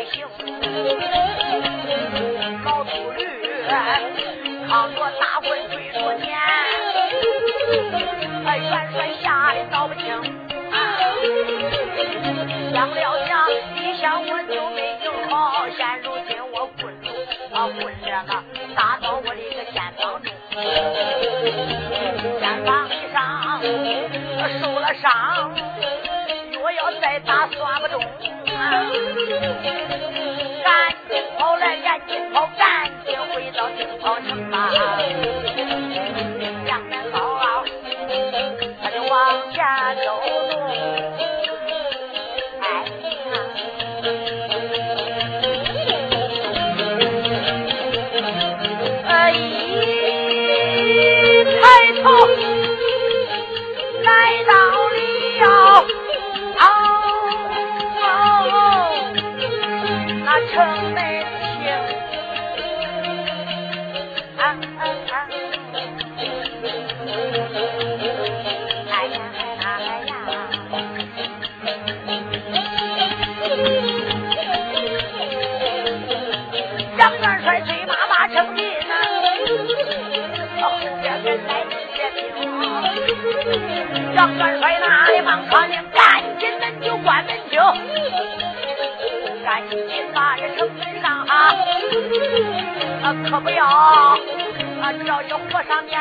[0.06, 0.26] 行，
[2.64, 3.22] 老秃驴
[4.68, 6.38] 扛着大棍追着撵，
[8.46, 10.04] 哎，元帅吓得道不清。
[12.74, 12.96] 想了
[13.28, 17.08] 想，一想我就没有好，现如今我滚住
[17.54, 18.44] 啊滚这个
[18.76, 20.26] 打到我的一个肩膀中，
[22.40, 23.14] 肩膀上
[24.62, 25.52] 受了伤，
[26.52, 28.02] 若要再打算不中，
[30.64, 34.72] 赶紧跑来，赶紧跑，赶紧回到定跑城吧。
[36.64, 37.18] 两面高，
[38.82, 39.60] 他就往前
[40.06, 40.08] 走。
[40.24, 41.01] 杨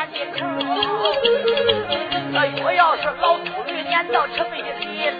[0.01, 0.41] 和尚撵进城。
[2.61, 4.63] 若要是老秃驴撵到城里，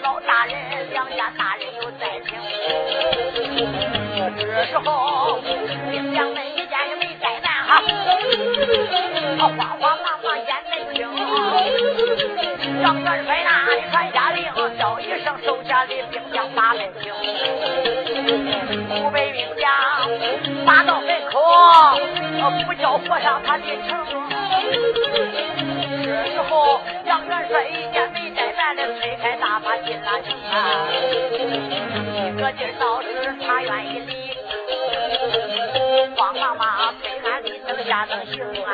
[0.02, 0.56] 老大人
[0.92, 2.34] 两家大人有灾情。
[4.40, 5.40] 这时候
[5.92, 7.84] 兵将们一家也没怠慢哈，
[9.38, 10.98] 他慌慌忙忙撵门厅。
[12.82, 14.44] 张元帅那里传下令，
[14.78, 17.14] 叫一声手下的兵将把门清。
[18.90, 19.70] 五百兵将
[20.66, 21.40] 打到门口，
[22.66, 24.21] 不叫和尚他进城。
[32.52, 33.08] 一个劲倒是
[33.46, 34.34] 他愿意离，
[36.18, 38.70] 慌忙忙飞鞍的等下能行啊，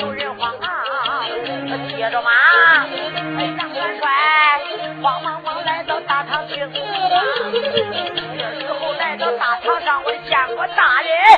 [0.00, 1.24] 有人慌啊，
[1.88, 2.30] 接着马。
[3.56, 4.06] 杨元帅
[5.02, 11.37] 慌忙忙来到大堂厅，这时候来到大堂上，我见过大人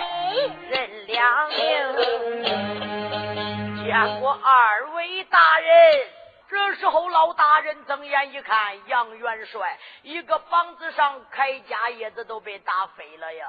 [7.21, 13.47] 老大人睁眼一看，杨元帅一个膀子上铠甲叶子都被打飞了呀！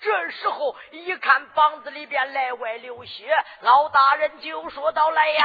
[0.00, 5.44] 这时候一看膀子里边内外流血，老大人就说道：“来呀！”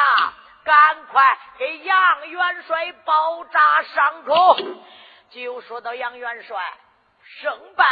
[0.64, 4.56] 赶快给杨元帅包扎伤口。
[5.32, 6.56] 就说到杨元帅
[7.24, 7.88] 胜败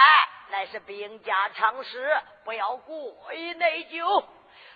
[0.52, 4.24] 乃是兵家常事，不要过于内疚。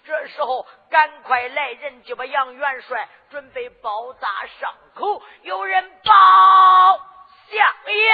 [0.06, 4.28] 这时候赶快来人，就把杨元帅准备包扎
[4.60, 5.24] 伤口。
[5.42, 6.12] 有人报
[7.50, 8.14] 相爷，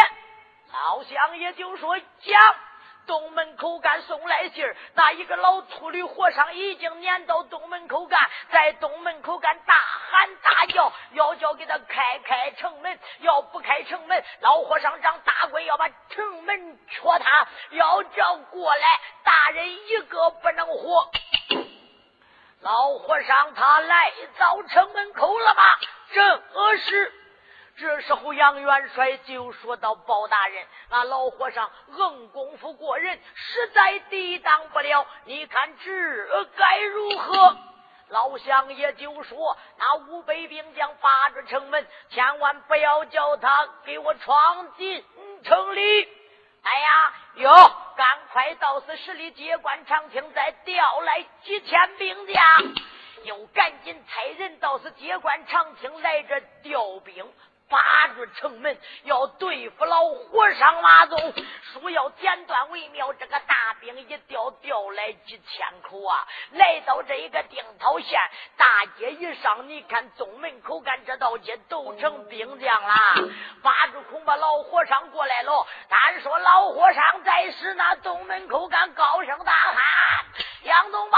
[0.72, 2.56] 老相爷就说讲。
[3.08, 21.12] 东门口干送来信儿，那一个老秃驴和尚已经撵到东门口干，在东门口干大喊大叫，要叫给他开开城门，要不开城门，老和尚长大鬼要把城门戳塌，要叫过来，大人一个不能活。
[22.62, 25.64] 老和尚他来到城门口了吗？
[26.14, 27.14] 正是。
[27.78, 35.08] 这时候，杨元帅就说到：“包大人，那老和尚硬功夫过人，实在抵挡不了。
[35.26, 37.58] 你看这该如何？”
[38.10, 45.04] 老乡爷就说：“那五百兵将把住城门，千万不要叫他给我闯进
[45.44, 46.08] 城里。”
[46.64, 52.44] 哎呀，哟，赶快到此十里街关长亭，再调来几千兵将，
[53.24, 57.34] 又赶紧差人到此街关长亭来这调兵。
[57.72, 61.34] 把住城门，要对付老和尚马宗，
[61.72, 63.14] 说要简短为妙。
[63.14, 66.28] 这个大兵一调，调来几千口啊！
[66.52, 68.20] 来到这一个定陶县
[68.58, 68.66] 大
[68.98, 73.16] 街一上，你看东门口干这道街都成兵将啦。
[73.64, 75.66] 把住恐怕老和尚过来了。
[75.88, 79.76] 单说老和尚在时，那东门口干高声大喊
[80.64, 81.18] ：“杨东宝，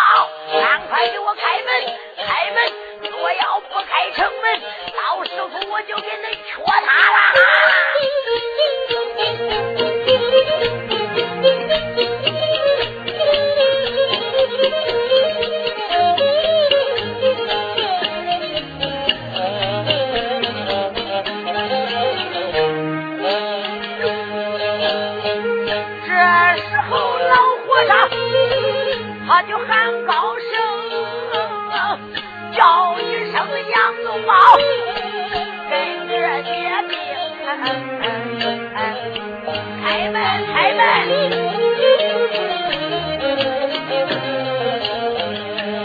[0.62, 1.99] 赶快给我开门！
[2.18, 2.83] 开门！
[3.12, 4.62] 我要不开城门，
[4.93, 6.72] 到时候我就给你。”戳塌
[7.12, 7.18] 了！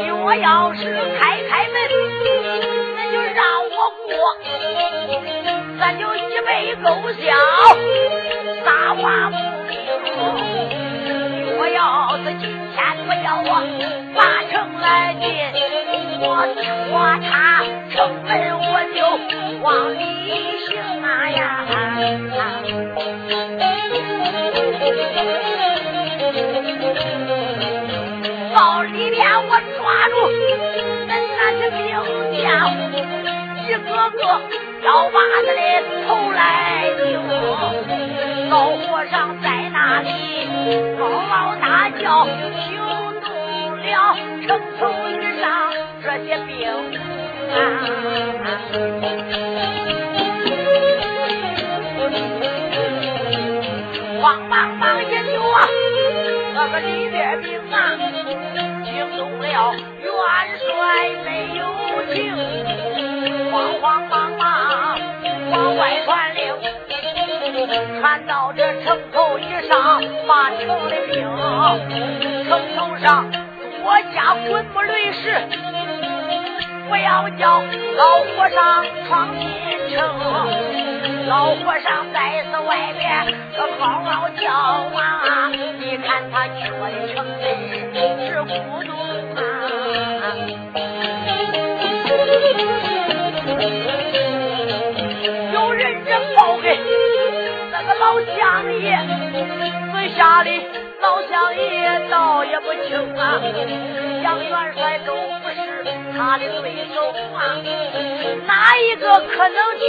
[0.00, 0.80] 你我要是
[1.18, 1.76] 开开门，
[2.96, 3.74] 那就让我
[4.06, 4.10] 过，
[5.78, 6.48] 咱就一杯
[6.82, 7.26] 勾销，
[8.64, 9.36] 撒花不
[9.68, 9.70] 明。
[11.60, 11.78] 我要
[12.18, 12.42] 是今
[12.74, 12.76] 天
[13.06, 13.50] 不要我
[14.14, 14.18] 八
[14.50, 14.84] 成来
[15.14, 15.24] 进，
[16.20, 16.62] 我戳
[17.28, 17.28] 他
[17.90, 18.96] 城门，我就
[19.62, 20.00] 往里
[20.66, 20.70] 行
[21.02, 21.40] 啊呀！
[28.78, 31.82] 到里边我抓住恁那些兵
[32.40, 32.46] 将，
[33.56, 34.22] 一个个
[34.84, 35.60] 要把子的
[36.06, 36.40] 头来
[37.04, 37.18] 拧。
[38.48, 40.08] 老和尚在那里
[40.96, 42.24] 嗷嗷大叫，
[42.68, 42.78] 惊
[43.20, 43.26] 动
[43.78, 44.16] 了
[44.46, 44.48] 城
[44.78, 46.54] 头以上这些兵
[47.50, 47.56] 啊！
[54.22, 55.66] 慌忙忙也就啊，
[56.54, 57.98] 那个里边兵啊。
[59.58, 60.10] 了，元
[60.58, 60.68] 帅
[61.24, 61.28] 没
[61.58, 61.60] 有
[62.14, 62.16] 情，
[63.50, 64.40] 慌慌忙忙
[65.50, 66.40] 往外传令，
[68.00, 71.14] 传到这城头以上，把城的兵，
[72.48, 75.42] 城头上多加滚木雷石，
[76.88, 77.62] 不要叫
[77.96, 79.48] 老和尚闯进
[79.94, 79.98] 城，
[81.28, 85.50] 老和尚在此外边这嗷嗷叫啊！
[85.80, 87.67] 你看他缺的城门
[88.26, 88.48] 是糊
[88.84, 88.92] 涂
[89.36, 89.40] 啊。
[95.52, 96.78] 有人这报给
[97.70, 98.36] 那个老乡
[98.80, 98.98] 爷，
[99.92, 100.48] 私下里
[101.00, 103.40] 老乡爷倒也不清啊。
[104.22, 105.56] 杨元帅都不是
[106.16, 106.62] 他的对
[106.94, 106.96] 手
[107.34, 107.38] 啊，
[108.46, 109.82] 哪一个可能去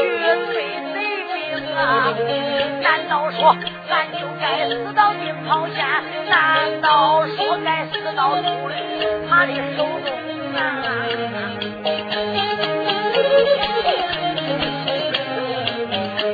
[0.54, 0.69] 追
[2.82, 3.56] 难道说
[3.90, 5.86] 俺就该死到定陶县？
[6.30, 8.74] 难道说该死到朱律
[9.30, 10.08] 他的手中
[10.56, 10.60] 啊？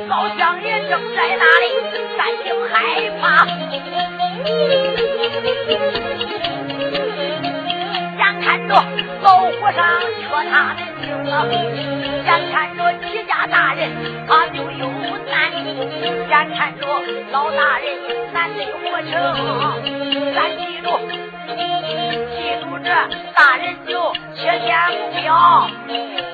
[0.08, 1.64] 老乡爷正在那里
[2.16, 2.74] 担惊害
[3.20, 3.24] 怕，
[8.46, 8.74] 看着
[9.22, 11.44] 老和尚缺他的命啊，
[12.24, 13.90] 眼看着齐家大人
[14.28, 14.88] 他就有
[15.28, 15.50] 难，
[16.30, 16.86] 眼看着
[17.32, 17.86] 老大人
[18.32, 19.12] 难得活成，
[20.32, 20.86] 咱记住，
[21.46, 22.88] 记住这
[23.34, 25.68] 大人就切天不标。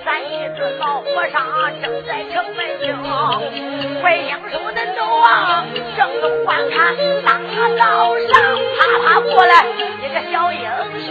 [0.05, 1.37] 咱一只老和尚
[1.81, 2.97] 正在城门厅，
[4.01, 8.33] 快英叔的都往正东观看，当个道上
[8.77, 9.65] 啪啪过来
[10.03, 10.61] 一个小英
[11.07, 11.09] 雄。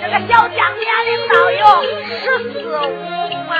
[0.00, 1.62] 这个小将年龄倒有
[2.08, 2.20] 十
[2.52, 2.88] 四五
[3.48, 3.52] 啊，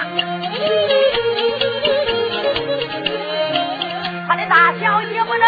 [4.31, 5.43] 他的大小也不能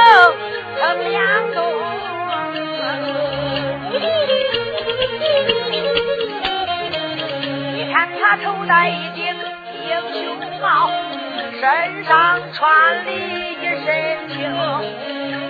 [0.76, 1.22] 成两
[1.54, 1.62] 重。
[7.76, 9.24] 你看他头戴一顶
[9.84, 9.88] 英
[10.20, 10.90] 雄帽，
[11.60, 14.50] 身上穿的一身轻，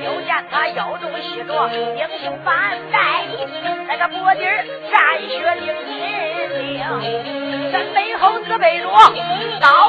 [0.05, 2.53] 又见他腰中系着英雄板
[2.93, 2.99] 带，
[3.89, 4.45] 那个脖底
[4.93, 6.85] 战血淋淋，
[7.71, 8.91] 身背后自背着
[9.59, 9.82] 刀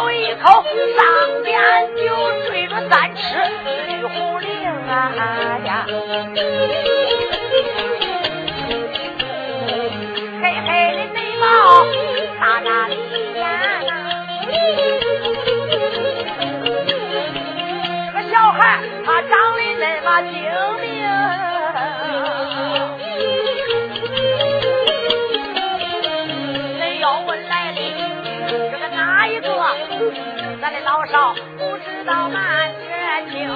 [31.14, 32.90] 不知道满绝
[33.30, 33.48] 情，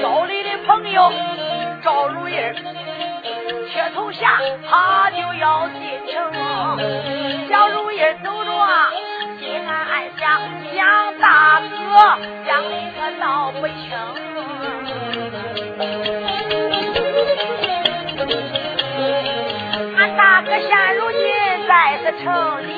[0.00, 1.12] 兜里的朋友
[1.82, 2.36] 赵如意。
[3.72, 4.40] 铁头下，
[4.70, 5.80] 他就要进
[6.12, 6.32] 城。
[7.48, 8.50] 小如意走着，
[9.40, 10.40] 心暗暗想：
[10.72, 11.66] 想大哥
[12.46, 13.74] 讲的可道不清。
[19.96, 21.18] 俺大哥现如今
[21.66, 22.24] 在此城
[22.68, 22.70] 里，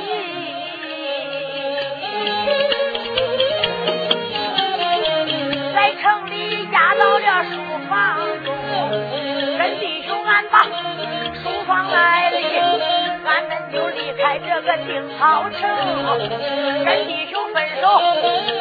[5.84, 7.60] 在城里压到了书
[7.90, 8.56] 房中，
[9.58, 10.14] 跟弟兄。
[10.24, 12.38] 俺把书房来了，
[13.26, 15.60] 俺们就离开这个定陶城，
[16.86, 17.86] 跟弟兄分手，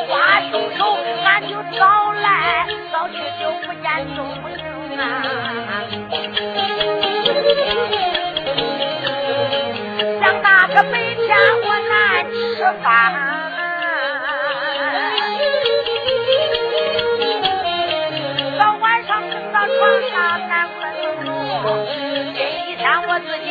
[0.10, 5.02] 花凶手，俺就早来早去就不见踪影啊！
[10.20, 12.36] 想那个白天我难吃
[12.84, 13.43] 饭。
[20.14, 20.80] 大难困
[21.18, 21.26] 苦。
[22.36, 22.40] 这
[22.70, 23.48] 一天我自己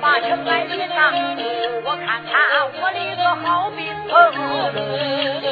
[0.00, 0.98] 把城外一上，
[1.84, 2.32] 我看看
[2.80, 3.78] 我的一个好兵
[4.08, 4.10] 朋。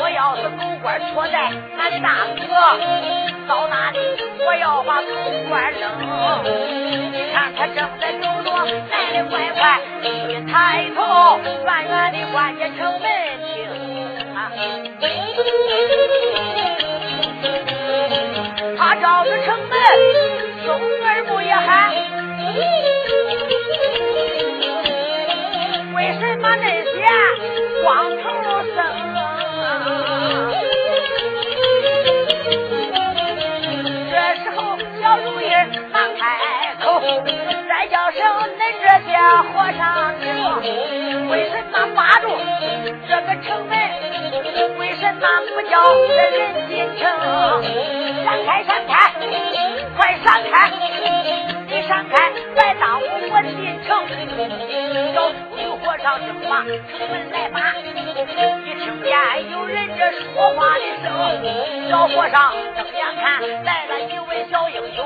[0.01, 2.49] 我要是狗官错在俺大哥，
[3.46, 3.99] 到那里
[4.46, 5.07] 我要把狗
[5.49, 5.82] 官扔。
[7.12, 8.49] 你看他正在走着，
[8.90, 9.61] 来的快快，
[10.03, 10.07] 一
[10.51, 13.07] 抬头，远远的望见城门
[13.44, 13.55] 厅。
[18.78, 20.18] 他照着城门。
[20.79, 21.93] 耳不也喊？
[25.95, 26.97] 为什么那些
[27.83, 27.87] 光
[28.18, 28.22] 头
[28.74, 28.76] 生？
[34.11, 34.59] 这时候
[35.01, 35.43] 小如意
[35.93, 36.20] 忙开
[36.83, 36.87] 口，
[37.68, 38.18] 再叫声
[38.59, 39.09] 恁这些
[39.53, 39.81] 和尚
[40.20, 40.26] 听，
[41.31, 42.24] 为什么把住
[43.09, 43.72] 这个城门？
[44.79, 45.22] 为什么
[45.55, 45.72] 不叫
[46.07, 47.03] 这人进城？
[48.24, 48.93] 闪开，闪开，
[49.99, 50.70] 快闪开！
[51.66, 53.90] 你闪开，别挡我进城。
[55.12, 55.18] 走
[56.09, 56.73] 秃驴和尚正往城
[57.11, 59.11] 门来吧，一听见
[59.51, 61.07] 有人这说话的声，
[61.91, 65.05] 小和尚睁眼看来了一位小英雄。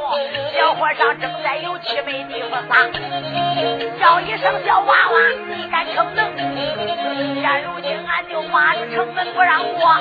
[0.54, 2.86] 小和尚正在有气没地方撒，
[4.00, 6.30] 叫一声小娃娃，你敢逞能？
[7.40, 9.98] 现如今俺就把这城门不让过。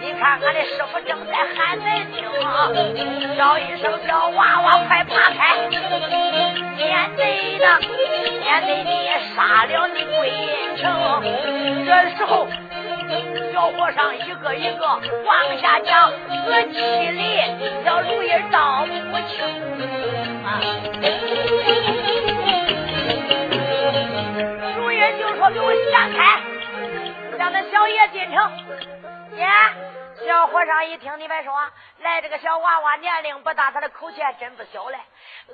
[0.00, 5.56] 你看俺的师傅正在喊门听，叫一声小娃娃，快爬开！
[6.76, 7.22] 免得
[7.58, 7.64] 的，
[8.40, 8.90] 免得你
[9.34, 10.32] 杀了你归
[10.76, 10.82] 城。
[11.86, 12.46] 这时候，
[13.52, 16.78] 小和尚一个一个往下讲，我气
[17.10, 17.22] 里
[17.84, 19.34] 小如意道不清
[20.44, 20.46] 啊。
[24.76, 26.18] 如意就说：“给我闪开，
[27.38, 28.52] 让那小爷进城。”
[29.36, 29.46] 耶。
[30.26, 31.54] 小和尚一听，你别说，
[32.00, 34.98] 来这个小娃娃年龄不大，他的口气还真不小嘞。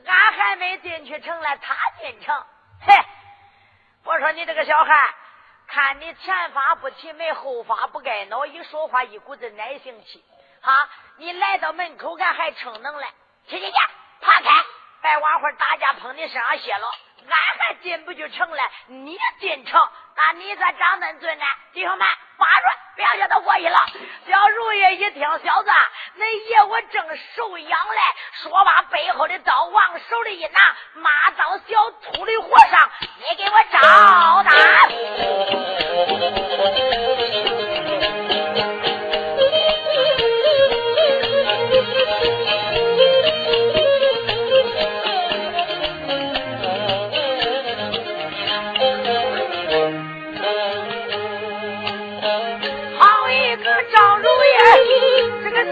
[0.06, 2.34] 俺还没进去城来，他进城。
[2.80, 2.94] 嘿，
[4.04, 5.14] 我说你这个小孩，
[5.66, 10.22] 看你前发不齐眉，后发不盖脑，一说话一股子奶性气。
[10.60, 13.08] 哈，你来到门口，俺还逞能来。
[13.46, 13.72] 去去去，
[14.20, 14.64] 爬开！
[15.02, 16.90] 别晚会打架碰你身上血了。
[17.28, 19.80] 俺还进不去城来，你进城，
[20.16, 21.44] 那你咋长恁尊呢？
[21.72, 22.06] 弟兄们，
[22.36, 22.66] 把住，
[22.96, 23.78] 不要叫他过去了。
[24.28, 25.70] 小如意一听，小子，
[26.18, 27.04] 恁爷我正
[27.34, 28.00] 受养嘞，
[28.42, 33.80] 说罢背后的刀往手里一拿，马刀小秃驴和尚，你给我招
[34.42, 34.54] 打。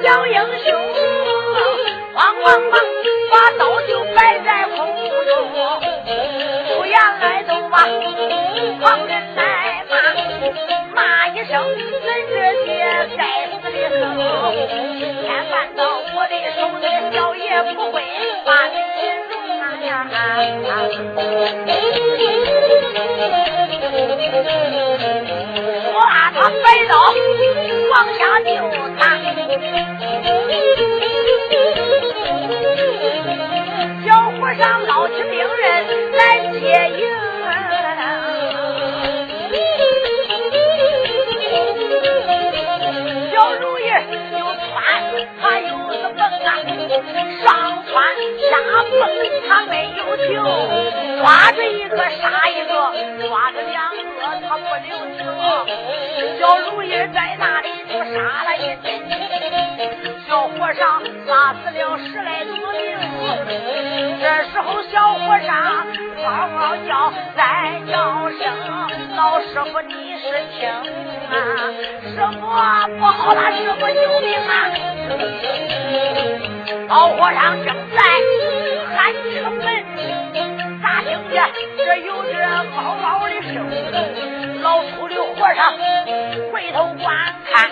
[0.03, 0.75] 小英雄，
[2.13, 2.73] 慌慌忙
[3.31, 4.77] 把刀就摆在空
[5.25, 5.31] 中，
[6.77, 7.87] 不言来都把
[8.81, 9.93] 旁人来骂，
[10.93, 11.81] 骂一声恁
[12.29, 12.35] 这
[12.67, 12.69] 些
[13.17, 13.79] 该死的
[14.17, 14.21] 猴，
[15.23, 15.81] 天犯到
[16.17, 16.85] 我的手里，
[17.15, 17.95] 小爷不会
[18.45, 19.01] 把恁擒
[19.31, 19.33] 容
[19.87, 19.87] 呀！
[25.95, 26.93] 我把，他摆刀
[27.91, 28.49] 往下就
[28.99, 29.22] 打。
[29.53, 29.59] 小
[34.31, 37.01] 和尚捞起兵刃来接应，
[43.31, 43.83] 小如意
[44.39, 44.73] 又窜，
[45.43, 46.49] 他又是蹦啊，
[47.45, 47.47] 上
[47.85, 47.93] 窜
[48.49, 48.51] 下
[48.91, 49.01] 蹦，
[49.47, 50.31] 他没有停，
[51.21, 52.73] 抓着一个杀一个，
[53.29, 53.97] 抓着两个
[54.49, 55.21] 他不留情。
[56.39, 59.22] 小如意在那里就杀了一阵。
[60.75, 62.81] 上杀死了十来多名，
[64.21, 65.87] 这时候小和尚
[66.25, 67.95] 嗷嗷叫，再叫
[68.31, 68.41] 声
[69.17, 70.25] 老师傅你是
[70.59, 70.69] 听
[71.31, 71.35] 啊，
[72.05, 72.41] 师傅
[72.99, 74.51] 不好了，师傅救命啊！
[76.89, 77.99] 老和尚正在
[78.95, 79.67] 喊城门，
[80.83, 81.35] 咋听见
[81.77, 82.33] 这有这
[82.77, 83.55] 嗷嗷的声？
[85.43, 85.77] 老秃驴和尚
[86.53, 87.71] 回头观看，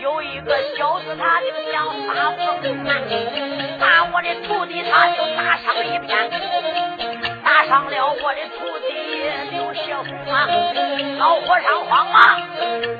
[0.00, 1.46] 有一个小子他就。
[1.72, 2.46] 想发疯
[2.86, 2.94] 啊！
[3.80, 6.30] 把我的徒弟他就打伤一片，
[7.42, 8.92] 打伤了我的徒弟
[9.50, 10.46] 刘学红啊！
[11.18, 12.40] 老和尚慌忙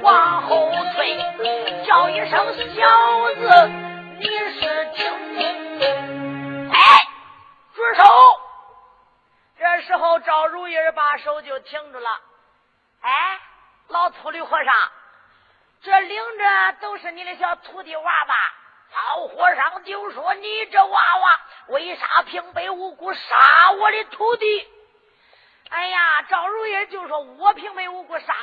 [0.00, 1.16] 往后退，
[1.86, 2.32] 叫一声
[2.74, 3.70] 小子，
[4.18, 5.06] 你是听？
[6.70, 6.76] 哎，
[7.74, 8.02] 住手！
[9.58, 12.08] 这时候赵如意把手就停住了。
[13.02, 13.10] 哎，
[13.92, 14.74] 老秃驴和尚，
[15.82, 18.34] 这领着都是你的小徒弟娃吧？
[18.94, 24.68] 老和尚就说：“你这娃娃为啥平白无故杀我的徒弟？
[25.68, 28.34] 哎呀，赵如意就说：“我平白无故杀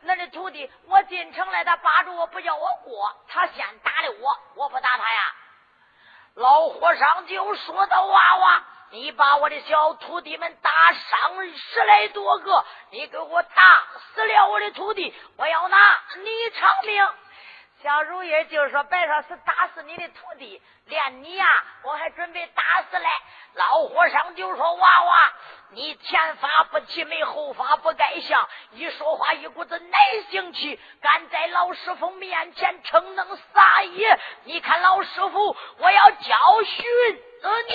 [0.00, 5.34] 那的徒弟，我进城来，他扒住我不叫我过，他先打的我，我不打他呀。”
[6.34, 13.84] 老和尚就说道：“娃娃，你把我的小徒弟们打伤十来多个，你给我打
[14.14, 15.76] 死了我的徒弟，我要拿
[16.16, 17.08] 你偿命。”
[17.82, 21.46] 小如意就说：“白说是打死你的徒弟，连你呀，
[21.84, 23.06] 我还准备打死嘞。”
[23.54, 25.32] 老和尚就说：“娃娃，
[25.70, 29.98] 你前发不齐眉，后发不盖相，一说话一股子奶
[30.30, 34.18] 性气，敢在老师傅面前逞能撒野？
[34.44, 37.72] 你看老师傅，我要教训你。”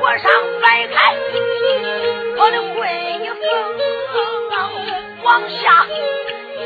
[0.00, 0.26] 和尚
[0.62, 0.94] 摆开
[2.36, 2.78] 我的棍
[3.22, 3.38] 一锋，
[5.22, 5.86] 往下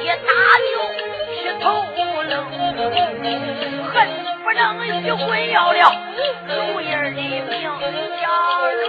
[0.01, 0.29] 一打
[0.71, 0.73] 就
[1.35, 1.65] 劈头
[2.23, 2.33] 扔，
[3.91, 3.93] 恨
[4.45, 4.63] 不能
[5.03, 5.81] 一棍要了
[6.47, 7.51] 如意儿的命，
[8.21, 8.25] 叫
[8.73, 8.83] 如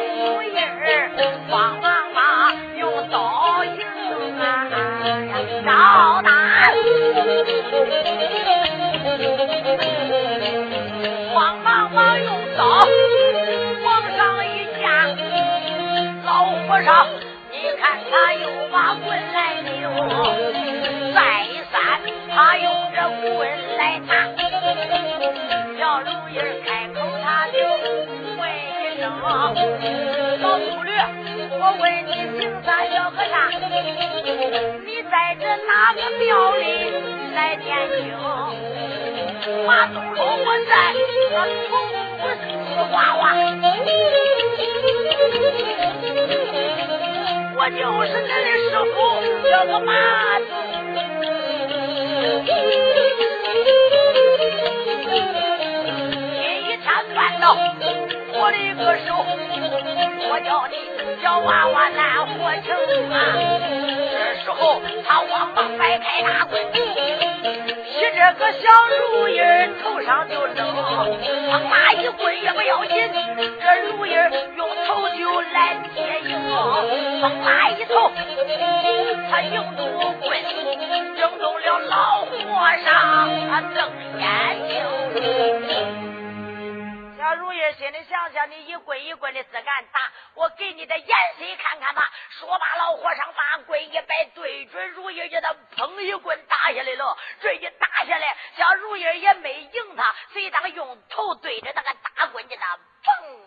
[0.44, 1.10] 意儿
[1.50, 2.22] 慌忙忙
[2.78, 3.16] 用刀，
[5.96, 6.30] 招打，
[11.34, 12.82] 慌忙忙用刀。
[16.68, 17.08] 和尚，
[17.50, 19.90] 你看他又把棍来扭，
[21.14, 21.18] 再
[21.72, 21.74] 三
[22.30, 22.98] 他用这
[23.38, 24.12] 棍来打。
[25.80, 26.36] 小如意
[26.66, 27.58] 开口，他就
[28.38, 29.02] 问一声
[30.42, 30.92] ：“老秃驴，
[31.52, 32.68] 我问你，姓啥？
[32.88, 33.34] 叫和尚？
[35.16, 36.62] 在这哪个庙里
[37.34, 37.98] 来念经？”
[39.66, 40.72] 马东说：“我在
[41.32, 41.74] 那铜鼓
[42.52, 43.22] 寺娃娃。”
[47.58, 48.96] 我就是恁的师傅，
[49.50, 49.90] 叫个马
[50.40, 50.44] 祖。
[56.36, 56.86] 今一天
[57.16, 57.44] 翻到
[58.34, 59.10] 我的一个手，
[60.28, 60.76] 我叫你
[61.22, 62.76] 小娃娃难活成
[63.12, 63.16] 啊！
[64.12, 66.80] 这时候他慌忙摆开大棍，劈
[68.14, 69.40] 这个小如意
[69.84, 70.58] 头上就扔，
[71.52, 72.94] 他妈一棍也不要紧，
[73.62, 74.14] 这如意
[74.58, 76.32] 用头就来接应，
[77.22, 78.12] 风拉一头，
[79.30, 79.80] 他迎住
[80.22, 80.26] 棍，
[81.16, 82.32] 惊动了老和
[82.84, 82.94] 尚，
[83.50, 83.78] 他瞪
[84.20, 84.24] 眼
[84.68, 86.05] 睛。
[87.26, 90.00] 小如意心里想想，你一棍一棍的自敢打，
[90.36, 92.08] 我给你的眼色看看吧。
[92.30, 97.18] 说罢，老和尚把棍一摆，对准如意，给他砰一棍打下来了。
[97.42, 103.40] 这一打下来，小如意也没赢他，谁当用头对着那个大棍，给他砰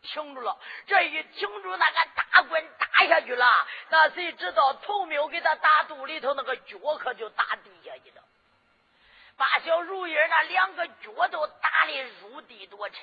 [0.00, 0.58] 停住了。
[0.86, 3.46] 这一停住，那个大棍打下去了，
[3.90, 8.22] 那谁知道头没有给他打肚里头，那个脚可就打地下去了。
[9.36, 13.00] 把小如意那两个脚都打的入地多沉，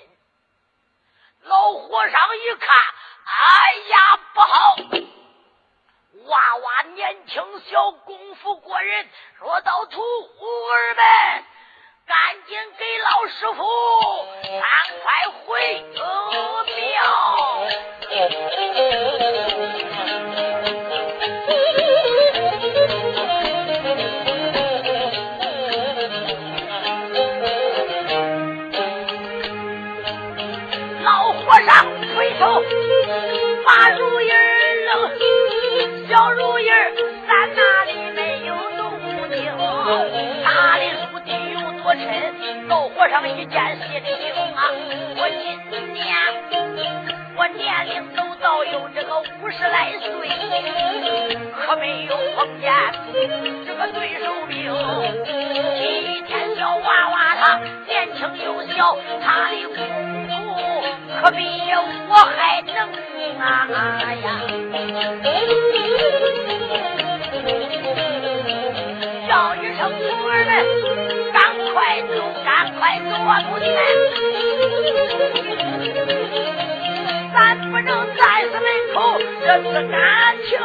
[1.43, 2.75] 老和尚一看，
[3.25, 4.75] 哎呀，不好！
[6.25, 9.07] 娃娃年轻小，功夫过人，
[9.38, 11.43] 说到徒儿们，
[12.05, 13.63] 赶紧给老师傅
[14.43, 14.61] 赶
[15.03, 15.99] 快回庙。
[43.45, 44.71] 见心里惊啊！
[45.17, 45.21] 我
[45.69, 46.03] 今年
[47.35, 50.07] 我年龄都到有这个五十来岁，
[51.65, 52.71] 可没有碰见
[53.65, 54.71] 这个对手兵。
[55.77, 55.81] 今
[56.25, 59.77] 天小娃娃他年轻又小，他的功
[60.27, 60.31] 夫
[61.21, 61.39] 可比
[62.07, 62.89] 我还能。
[63.39, 63.67] 啊
[64.23, 64.25] 呀！
[69.27, 70.51] 叫一声徒儿们，
[71.33, 71.35] 赶
[71.73, 72.11] 快走，
[72.84, 73.79] 快走啊，徒弟们！
[77.34, 79.95] 咱不能在此门口这是感
[80.43, 80.59] 情。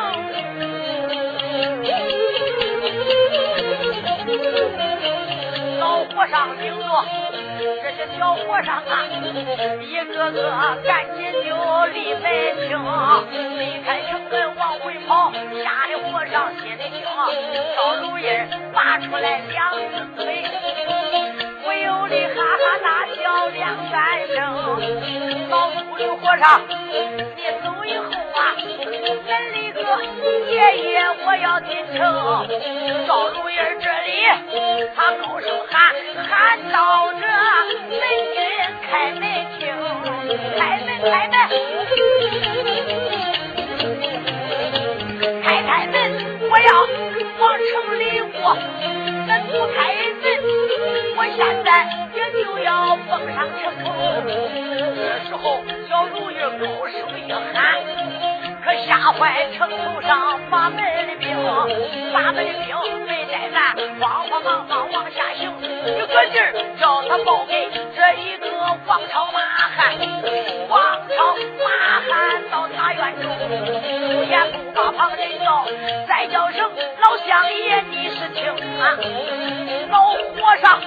[5.78, 6.82] 老和尚领着
[7.84, 9.06] 这些小和尚啊，
[9.80, 10.50] 一个个
[10.84, 11.54] 赶紧就
[11.92, 12.26] 离门
[12.66, 12.68] 厅，
[13.60, 15.30] 离开城门往回跑，
[15.62, 17.00] 吓得和尚心里惊。
[17.76, 18.26] 小如意
[18.74, 20.42] 拔出来两只腿，
[22.10, 24.36] 你哈哈大笑两三声
[25.50, 28.56] 老护刘和尚你走以后啊
[29.26, 29.80] 门里个
[30.50, 30.88] 爷爷
[31.26, 31.98] 我要进城
[33.06, 34.08] 赵如意这里
[34.96, 35.94] 他高声喊
[36.28, 36.28] 喊
[36.72, 37.20] 到这
[37.90, 38.00] 门
[38.34, 38.36] 军
[38.88, 39.22] 开门
[39.58, 39.60] 听
[40.56, 41.36] 开门开门
[45.42, 45.94] 开开门
[46.50, 46.68] 我要
[47.38, 48.02] 往城里
[48.40, 48.54] 过
[49.26, 49.78] 门不开
[51.18, 51.68] 我现在
[52.14, 53.90] 也就要奉上城头。
[54.94, 55.58] 这时候，
[55.88, 56.94] 小如玉高声
[57.26, 57.58] 一喊，
[58.68, 61.34] 可吓坏城头上把门的兵，
[62.12, 65.50] 把门的兵没带咱，慌慌忙忙往下行，
[65.86, 67.66] 一个劲儿叫他报给
[67.96, 68.46] 这一个
[68.86, 69.40] 王朝马
[69.74, 69.96] 汉，
[70.68, 71.66] 王朝马
[72.10, 73.30] 汉到大院中，
[74.28, 75.64] 也不把旁人叫，
[76.06, 78.52] 再叫声老乡爷，你是听
[78.82, 78.98] 啊，
[79.88, 80.78] 老和尚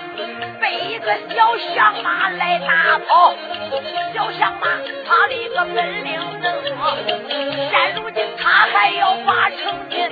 [0.59, 3.33] 被一个小响马来打跑，
[4.13, 4.67] 小响马
[5.03, 6.61] 他的个本领能
[7.71, 10.09] 现如今他还要把城进，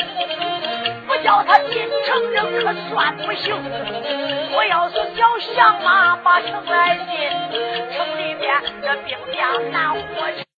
[1.05, 3.53] 不叫他进城人可算不行。
[4.53, 7.29] 我要是叫响马把城来进，
[7.93, 10.48] 城里边这兵将难活。